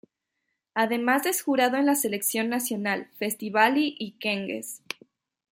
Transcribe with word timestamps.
Además 0.73 1.27
es 1.27 1.43
jurado 1.43 1.77
en 1.77 1.85
la 1.85 1.93
selección 1.93 2.49
nacional, 2.49 3.07
Festivali 3.19 3.95
i 3.99 4.11
Këngës. 4.25 4.75